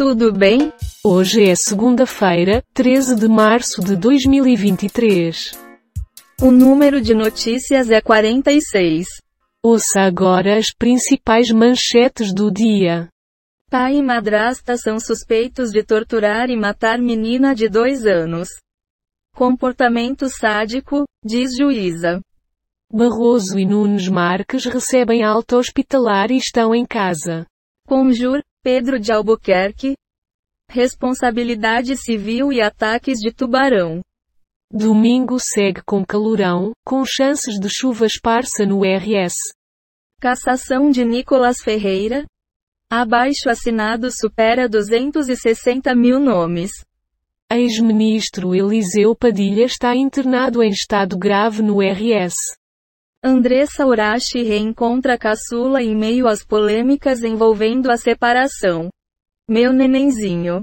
tudo 0.00 0.32
bem? 0.32 0.72
Hoje 1.04 1.44
é 1.46 1.54
segunda-feira, 1.54 2.64
13 2.72 3.16
de 3.16 3.28
março 3.28 3.84
de 3.84 3.94
2023. 3.96 5.52
O 6.40 6.50
número 6.50 7.02
de 7.02 7.12
notícias 7.12 7.90
é 7.90 8.00
46. 8.00 9.06
Ouça 9.62 10.00
agora 10.00 10.56
as 10.56 10.72
principais 10.72 11.50
manchetes 11.50 12.32
do 12.32 12.50
dia. 12.50 13.10
Pai 13.70 13.96
e 13.96 14.02
madrasta 14.02 14.74
são 14.78 14.98
suspeitos 14.98 15.70
de 15.70 15.82
torturar 15.82 16.48
e 16.48 16.56
matar 16.56 16.98
menina 16.98 17.54
de 17.54 17.68
dois 17.68 18.06
anos. 18.06 18.48
Comportamento 19.36 20.30
sádico, 20.30 21.04
diz 21.22 21.54
juíza. 21.54 22.22
Barroso 22.90 23.58
e 23.58 23.66
Nunes 23.66 24.08
Marques 24.08 24.64
recebem 24.64 25.22
alta 25.22 25.58
hospitalar 25.58 26.30
e 26.30 26.38
estão 26.38 26.74
em 26.74 26.86
casa. 26.86 27.44
Conjur, 27.86 28.40
Pedro 28.62 29.00
de 29.00 29.10
Albuquerque. 29.10 29.94
Responsabilidade 30.68 31.96
civil 31.96 32.52
e 32.52 32.60
ataques 32.60 33.18
de 33.18 33.32
tubarão. 33.32 34.02
Domingo 34.70 35.38
segue 35.40 35.82
com 35.82 36.04
calorão, 36.04 36.72
com 36.84 37.02
chances 37.02 37.58
de 37.58 37.70
chuva 37.70 38.04
esparsa 38.04 38.66
no 38.66 38.82
RS. 38.82 39.54
Cassação 40.20 40.90
de 40.90 41.06
Nicolas 41.06 41.62
Ferreira. 41.62 42.26
Abaixo 42.90 43.48
assinado 43.48 44.10
supera 44.12 44.68
260 44.68 45.94
mil 45.94 46.20
nomes. 46.20 46.70
Ex-ministro 47.50 48.54
Eliseu 48.54 49.16
Padilha 49.16 49.64
está 49.64 49.96
internado 49.96 50.62
em 50.62 50.68
estado 50.68 51.16
grave 51.16 51.62
no 51.62 51.78
RS. 51.80 52.59
Andressa 53.22 53.84
Urashi 53.84 54.42
reencontra 54.42 55.18
caçula 55.18 55.82
em 55.82 55.94
meio 55.94 56.26
às 56.26 56.42
polêmicas 56.42 57.22
envolvendo 57.22 57.90
a 57.90 57.98
separação. 57.98 58.88
Meu 59.46 59.74
nenenzinho. 59.74 60.62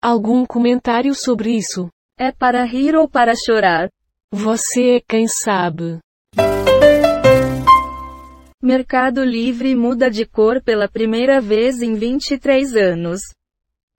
Algum 0.00 0.46
comentário 0.46 1.12
sobre 1.16 1.56
isso? 1.56 1.90
É 2.16 2.30
para 2.30 2.62
rir 2.62 2.94
ou 2.94 3.08
para 3.08 3.34
chorar? 3.34 3.90
Você 4.30 4.98
é 4.98 5.00
quem 5.00 5.26
sabe. 5.26 5.98
Mercado 8.62 9.24
Livre 9.24 9.74
muda 9.74 10.08
de 10.08 10.24
cor 10.24 10.62
pela 10.62 10.88
primeira 10.88 11.40
vez 11.40 11.82
em 11.82 11.94
23 11.94 12.76
anos. 12.76 13.20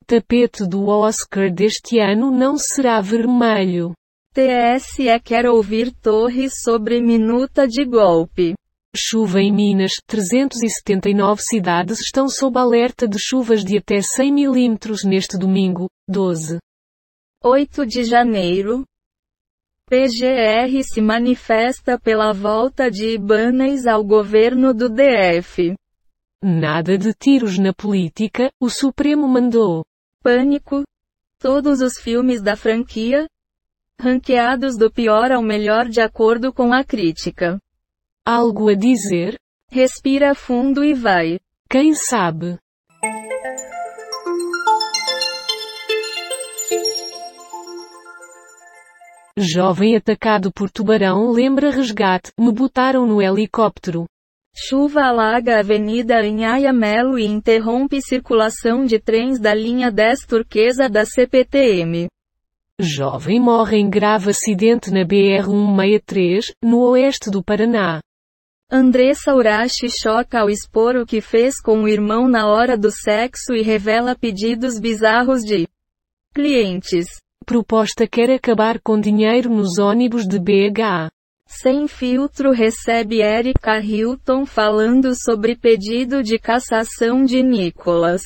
Tapete 0.08 0.66
do 0.66 0.88
Oscar 0.88 1.52
deste 1.52 2.00
ano 2.00 2.32
não 2.32 2.58
será 2.58 3.02
vermelho. 3.02 3.94
TSE 4.36 5.18
quer 5.24 5.46
ouvir 5.46 5.94
Torres 5.94 6.62
sobre 6.62 7.00
minuta 7.00 7.66
de 7.66 7.86
golpe. 7.86 8.54
Chuva 8.94 9.40
em 9.40 9.50
Minas, 9.50 9.94
379 10.06 11.42
cidades 11.42 12.02
estão 12.02 12.28
sob 12.28 12.60
alerta 12.60 13.08
de 13.08 13.18
chuvas 13.18 13.64
de 13.64 13.78
até 13.78 14.02
100 14.02 14.34
milímetros 14.34 15.06
neste 15.06 15.38
domingo, 15.38 15.90
12. 16.06 16.60
8 17.42 17.86
de 17.86 18.04
janeiro. 18.04 18.84
PGR 19.90 20.84
se 20.84 21.00
manifesta 21.00 21.98
pela 21.98 22.34
volta 22.34 22.92
de 22.92 23.16
Ibanez 23.16 23.88
ao 23.88 24.04
governo 24.04 24.74
do 24.74 24.90
DF. 24.90 25.76
Nada 26.44 26.98
de 26.98 27.14
tiros 27.14 27.58
na 27.58 27.74
política, 27.74 28.52
o 28.60 28.70
Supremo 28.70 29.30
mandou. 29.30 29.86
Pânico. 30.22 30.84
Todos 31.40 31.80
os 31.80 31.98
filmes 31.98 32.42
da 32.42 32.58
franquia, 32.58 33.28
ranqueados 34.00 34.78
do 34.78 34.92
pior 34.92 35.32
ao 35.32 35.42
melhor 35.42 35.88
de 35.88 36.02
acordo 36.02 36.54
com 36.54 36.74
a 36.74 36.84
crítica. 36.84 37.60
Algo 38.26 38.70
a 38.70 38.76
dizer? 38.76 39.38
Respira 39.72 40.36
fundo 40.36 40.84
e 40.84 40.94
vai. 40.94 41.40
Quem 41.70 41.94
sabe? 41.94 42.58
Jovem 49.38 49.98
atacado 49.98 50.52
por 50.52 50.72
tubarão 50.72 51.30
lembra 51.30 51.70
resgate, 51.70 52.32
me 52.40 52.54
botaram 52.54 53.06
no 53.06 53.22
helicóptero. 53.22 54.06
Chuva 54.56 55.02
alaga 55.04 55.58
a 55.58 55.60
avenida 55.60 56.26
em 56.26 56.46
Ayamelo 56.46 57.20
e 57.20 57.26
interrompe 57.26 58.02
circulação 58.02 58.86
de 58.86 58.98
trens 58.98 59.38
da 59.38 59.54
linha 59.54 59.92
10 59.92 60.26
turquesa 60.26 60.88
da 60.88 61.06
CPTM. 61.06 62.08
Jovem 62.80 63.40
morre 63.40 63.78
em 63.78 63.90
grave 63.90 64.32
acidente 64.32 64.92
na 64.92 65.06
BR-163, 65.06 66.52
no 66.62 66.80
oeste 66.90 67.32
do 67.32 67.42
Paraná. 67.42 68.02
Andressa 68.70 69.34
Urashi 69.34 69.88
choca 69.90 70.42
ao 70.42 70.50
expor 70.50 70.98
o 70.98 71.06
que 71.06 71.22
fez 71.22 71.62
com 71.62 71.84
o 71.84 71.88
irmão 71.88 72.28
na 72.28 72.48
hora 72.48 72.78
do 72.78 72.92
sexo 72.92 73.54
e 73.54 73.62
revela 73.62 74.14
pedidos 74.14 74.78
bizarros 74.78 75.42
de 75.42 75.70
clientes. 76.34 77.06
Proposta 77.46 78.06
quer 78.06 78.30
acabar 78.30 78.82
com 78.82 79.00
dinheiro 79.00 79.50
nos 79.50 79.78
ônibus 79.78 80.28
de 80.28 80.38
BH. 80.38 81.10
Sem 81.48 81.88
filtro 81.88 82.52
recebe 82.52 83.22
Erika 83.22 83.80
Hilton 83.80 84.46
falando 84.46 85.14
sobre 85.16 85.56
pedido 85.56 86.22
de 86.22 86.38
cassação 86.38 87.24
de 87.24 87.42
Nicolas. 87.42 88.22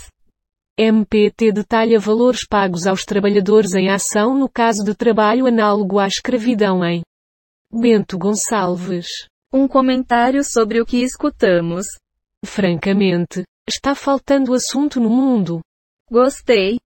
MPT 0.82 1.52
detalha 1.52 2.00
valores 2.00 2.48
pagos 2.48 2.88
aos 2.88 3.04
trabalhadores 3.04 3.74
em 3.74 3.90
ação 3.90 4.34
no 4.34 4.48
caso 4.48 4.82
de 4.82 4.96
trabalho 4.96 5.46
análogo 5.46 6.00
à 6.00 6.08
escravidão 6.08 6.86
em 6.86 7.02
Bento 7.70 8.18
Gonçalves. 8.18 9.08
Um 9.54 9.68
comentário 9.68 10.42
sobre 10.42 10.80
o 10.80 10.86
que 10.86 11.04
escutamos. 11.04 11.86
Francamente, 12.46 13.44
está 13.68 13.94
faltando 13.94 14.54
assunto 14.54 15.02
no 15.02 15.10
mundo. 15.10 15.60
Gostei. 16.10 16.78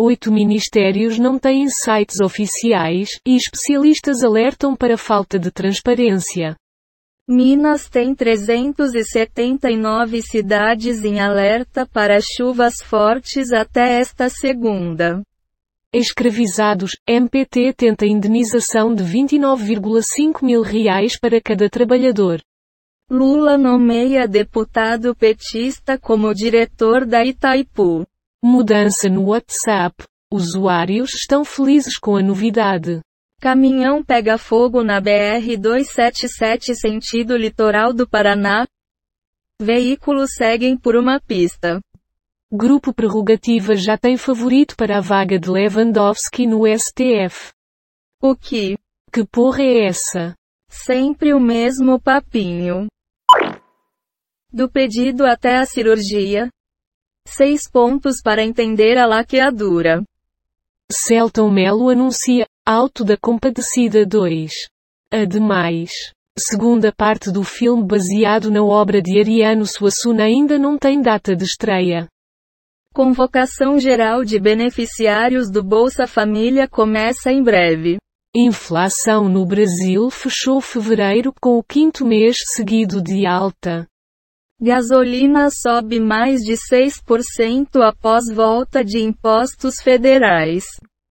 Oito 0.00 0.32
ministérios 0.32 1.18
não 1.18 1.38
têm 1.38 1.68
sites 1.68 2.20
oficiais, 2.20 3.20
e 3.26 3.36
especialistas 3.36 4.24
alertam 4.24 4.74
para 4.74 4.96
falta 4.96 5.38
de 5.38 5.50
transparência. 5.50 6.56
Minas 7.26 7.88
tem 7.88 8.14
379 8.14 10.20
cidades 10.20 11.02
em 11.06 11.20
alerta 11.20 11.86
para 11.86 12.18
chuvas 12.20 12.82
fortes 12.82 13.50
até 13.50 13.98
esta 13.98 14.28
segunda. 14.28 15.22
Escravizados, 15.90 16.98
MPT 17.08 17.72
tenta 17.72 18.04
indenização 18.04 18.94
de 18.94 19.02
29,5 19.02 20.44
mil 20.44 20.60
reais 20.60 21.18
para 21.18 21.40
cada 21.40 21.70
trabalhador. 21.70 22.42
Lula 23.10 23.56
nomeia 23.56 24.28
deputado 24.28 25.16
petista 25.16 25.96
como 25.96 26.34
diretor 26.34 27.06
da 27.06 27.24
Itaipu. 27.24 28.06
Mudança 28.42 29.08
no 29.08 29.28
WhatsApp. 29.28 30.04
Usuários 30.30 31.14
estão 31.14 31.42
felizes 31.42 31.96
com 31.96 32.16
a 32.16 32.22
novidade. 32.22 33.00
Caminhão 33.44 34.02
pega 34.02 34.38
fogo 34.38 34.82
na 34.82 35.02
BR-277 35.02 36.74
sentido 36.74 37.36
litoral 37.36 37.92
do 37.92 38.08
Paraná. 38.08 38.66
Veículos 39.60 40.30
seguem 40.32 40.78
por 40.78 40.96
uma 40.96 41.20
pista. 41.20 41.78
Grupo 42.50 42.94
Prerrogativa 42.94 43.76
já 43.76 43.98
tem 43.98 44.16
favorito 44.16 44.74
para 44.74 44.96
a 44.96 45.02
vaga 45.02 45.38
de 45.38 45.50
Lewandowski 45.50 46.46
no 46.46 46.62
STF. 46.66 47.52
O 48.18 48.34
que? 48.34 48.78
Que 49.12 49.26
porra 49.26 49.62
é 49.62 49.88
essa? 49.88 50.34
Sempre 50.70 51.34
o 51.34 51.38
mesmo 51.38 52.00
papinho. 52.00 52.86
Do 54.50 54.70
pedido 54.70 55.26
até 55.26 55.58
a 55.58 55.66
cirurgia. 55.66 56.48
Seis 57.28 57.68
pontos 57.70 58.22
para 58.22 58.42
entender 58.42 58.96
a 58.96 59.04
laqueadura. 59.04 60.02
Celton 60.90 61.50
Melo 61.50 61.90
anuncia 61.90 62.46
Auto 62.66 63.04
da 63.04 63.14
Compadecida 63.14 64.06
2. 64.06 64.50
Ademais, 65.12 65.90
segunda 66.38 66.90
parte 66.90 67.30
do 67.30 67.44
filme 67.44 67.86
baseado 67.86 68.50
na 68.50 68.64
obra 68.64 69.02
de 69.02 69.20
Ariano 69.20 69.66
Suassuna 69.66 70.24
ainda 70.24 70.58
não 70.58 70.78
tem 70.78 71.02
data 71.02 71.36
de 71.36 71.44
estreia. 71.44 72.08
Convocação 72.94 73.78
geral 73.78 74.24
de 74.24 74.40
beneficiários 74.40 75.50
do 75.50 75.62
Bolsa 75.62 76.06
Família 76.06 76.66
começa 76.66 77.30
em 77.30 77.42
breve. 77.42 77.98
Inflação 78.34 79.28
no 79.28 79.44
Brasil 79.44 80.08
fechou 80.08 80.58
fevereiro 80.58 81.34
com 81.38 81.58
o 81.58 81.62
quinto 81.62 82.06
mês 82.06 82.38
seguido 82.46 83.02
de 83.02 83.26
alta. 83.26 83.86
Gasolina 84.58 85.50
sobe 85.50 86.00
mais 86.00 86.40
de 86.40 86.54
6% 86.54 87.82
após 87.82 88.24
volta 88.34 88.82
de 88.82 89.00
impostos 89.00 89.82
federais. 89.82 90.64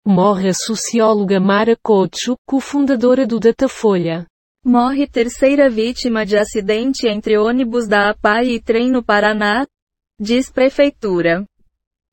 Morre 0.06 0.50
a 0.50 0.54
socióloga 0.54 1.40
Mara 1.40 1.78
Couto, 1.82 2.38
cofundadora 2.46 3.26
do 3.26 3.40
Datafolha. 3.40 4.26
Morre 4.66 5.08
terceira 5.08 5.70
vítima 5.70 6.26
de 6.26 6.38
acidente 6.38 7.08
entre 7.08 7.38
ônibus 7.38 7.88
da 7.88 8.10
APAI 8.10 8.50
e 8.50 8.62
trem 8.62 8.92
no 8.92 9.02
Paraná, 9.02 9.66
diz 10.20 10.52
prefeitura. 10.52 11.46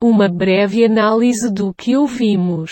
Uma 0.01 0.29
breve 0.29 0.85
análise 0.85 1.53
do 1.53 1.73
que 1.73 1.97
ouvimos. 1.97 2.71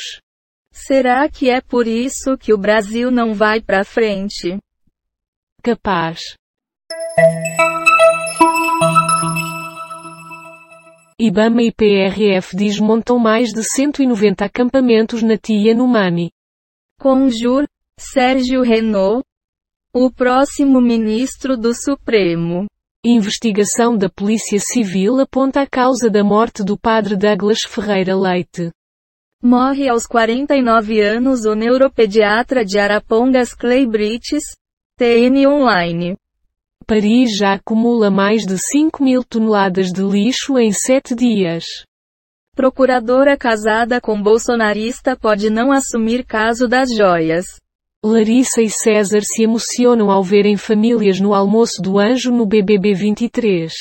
Será 0.71 1.27
que 1.27 1.49
é 1.49 1.59
por 1.59 1.85
isso 1.85 2.37
que 2.37 2.53
o 2.53 2.57
Brasil 2.57 3.11
não 3.11 3.33
vai 3.33 3.59
para 3.59 3.83
frente? 3.83 4.57
Capaz. 5.61 6.21
IBAMA 11.21 11.63
e 11.63 11.71
PRF 11.73 12.55
desmontam 12.55 13.19
mais 13.19 13.49
de 13.49 13.61
190 13.61 14.45
acampamentos 14.45 15.21
na 15.21 15.37
Tia 15.37 15.75
no 15.75 15.85
Mani. 15.85 16.31
Conjur, 16.97 17.67
Sérgio 17.99 18.61
Renault, 18.61 19.21
o 19.93 20.09
próximo 20.09 20.79
ministro 20.79 21.57
do 21.57 21.73
Supremo. 21.73 22.67
Investigação 23.05 23.97
da 23.97 24.09
Polícia 24.09 24.61
Civil 24.61 25.19
aponta 25.19 25.59
a 25.59 25.67
causa 25.67 26.09
da 26.09 26.23
morte 26.23 26.63
do 26.63 26.79
padre 26.79 27.17
Douglas 27.17 27.63
Ferreira 27.63 28.15
Leite. 28.15 28.71
Morre 29.43 29.89
aos 29.89 30.07
49 30.07 31.01
anos 31.01 31.43
o 31.43 31.53
neuropediatra 31.53 32.63
de 32.63 32.79
Arapongas 32.79 33.53
Clay 33.53 33.85
Brites, 33.85 34.43
TN 34.97 35.45
Online. 35.49 36.15
Paris 36.89 37.37
já 37.37 37.53
acumula 37.53 38.09
mais 38.09 38.47
de 38.47 38.57
5 38.57 39.03
mil 39.03 39.23
toneladas 39.23 39.93
de 39.93 40.01
lixo 40.01 40.57
em 40.57 40.71
sete 40.71 41.13
dias. 41.13 41.63
Procuradora 42.55 43.37
casada 43.37 44.01
com 44.01 44.19
bolsonarista 44.19 45.15
pode 45.15 45.51
não 45.51 45.71
assumir 45.71 46.25
caso 46.25 46.67
das 46.67 46.89
joias. 46.91 47.45
Larissa 48.03 48.63
e 48.63 48.71
César 48.71 49.21
se 49.21 49.43
emocionam 49.43 50.09
ao 50.09 50.23
verem 50.23 50.57
famílias 50.57 51.19
no 51.19 51.35
almoço 51.35 51.79
do 51.79 51.99
anjo 51.99 52.31
no 52.31 52.43
BBB 52.43 52.95
23. 52.95 53.71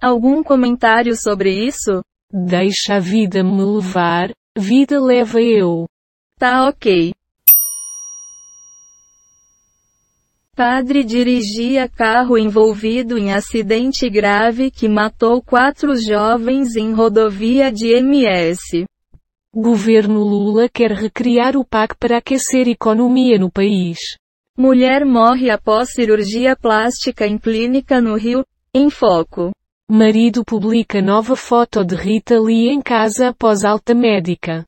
Algum 0.00 0.44
comentário 0.44 1.16
sobre 1.16 1.50
isso? 1.52 2.00
Deixa 2.32 2.94
a 2.94 3.00
vida 3.00 3.42
me 3.42 3.64
levar, 3.64 4.30
vida 4.56 5.00
leva 5.00 5.42
eu. 5.42 5.84
Tá 6.38 6.68
ok. 6.68 7.12
Padre 10.62 11.02
dirigia 11.04 11.88
carro 11.88 12.36
envolvido 12.36 13.16
em 13.16 13.32
acidente 13.32 14.10
grave 14.10 14.70
que 14.70 14.90
matou 14.90 15.40
quatro 15.40 15.96
jovens 15.96 16.76
em 16.76 16.92
rodovia 16.92 17.72
de 17.72 17.94
MS. 17.94 18.84
Governo 19.56 20.22
Lula 20.22 20.68
quer 20.68 20.92
recriar 20.92 21.56
o 21.56 21.64
PAC 21.64 21.96
para 21.98 22.18
aquecer 22.18 22.68
economia 22.68 23.38
no 23.38 23.50
país. 23.50 24.18
Mulher 24.54 25.02
morre 25.06 25.48
após 25.48 25.92
cirurgia 25.92 26.54
plástica 26.54 27.26
em 27.26 27.38
clínica 27.38 27.98
no 27.98 28.14
Rio, 28.14 28.44
em 28.74 28.90
foco. 28.90 29.52
Marido 29.90 30.44
publica 30.44 31.00
nova 31.00 31.36
foto 31.36 31.82
de 31.82 31.94
Rita 31.94 32.38
Lee 32.38 32.68
em 32.68 32.82
casa 32.82 33.28
após 33.28 33.64
alta 33.64 33.94
médica. 33.94 34.66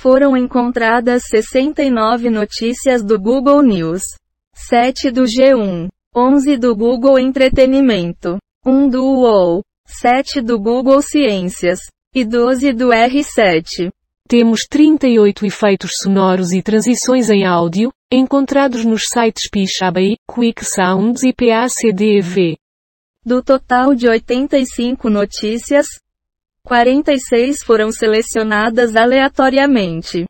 Foram 0.00 0.36
encontradas 0.36 1.24
69 1.28 2.30
notícias 2.30 3.02
do 3.02 3.18
Google 3.18 3.60
News, 3.62 4.02
7 4.54 5.10
do 5.10 5.24
G1, 5.24 5.88
11 6.14 6.56
do 6.56 6.76
Google 6.76 7.18
Entretenimento, 7.18 8.38
1 8.64 8.88
do 8.90 9.02
UOL, 9.02 9.60
7 9.88 10.40
do 10.40 10.56
Google 10.56 11.02
Ciências 11.02 11.80
e 12.14 12.24
12 12.24 12.72
do 12.74 12.90
R7. 12.90 13.90
Temos 14.28 14.68
38 14.70 15.44
efeitos 15.44 15.96
sonoros 15.96 16.52
e 16.52 16.62
transições 16.62 17.28
em 17.28 17.44
áudio, 17.44 17.90
encontrados 18.08 18.84
nos 18.84 19.08
sites 19.08 19.50
Pixabay, 19.50 20.14
Quick 20.32 20.64
Sounds 20.64 21.24
e 21.24 21.32
PACDV. 21.32 22.56
Do 23.26 23.42
total 23.42 23.96
de 23.96 24.08
85 24.08 25.10
notícias, 25.10 25.88
46 26.68 27.62
foram 27.64 27.90
selecionadas 27.90 28.94
aleatoriamente. 28.94 30.26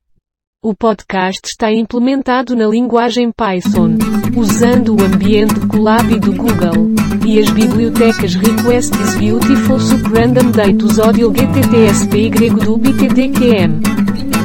O 0.62 0.72
podcast 0.72 1.40
está 1.44 1.72
implementado 1.72 2.54
na 2.54 2.66
linguagem 2.68 3.32
Python, 3.32 3.98
usando 4.36 4.94
o 4.94 5.02
ambiente 5.02 5.66
Colab 5.66 6.08
do 6.20 6.32
Google, 6.32 6.94
e 7.26 7.40
as 7.40 7.50
bibliotecas 7.50 8.36
Request 8.36 8.94
is 9.02 9.16
Beautiful 9.16 9.80
Sup 9.80 10.02
Random 10.14 10.52
Datus 10.52 11.00
Audio 11.00 11.32
GTTSPY 11.32 12.50
do 12.50 12.78
BTDQM. 12.78 13.80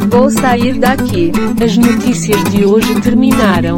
Vou 0.09 0.31
sair 0.31 0.79
daqui. 0.79 1.31
As 1.63 1.77
notícias 1.77 2.43
de 2.45 2.65
hoje 2.65 2.99
terminaram. 3.01 3.77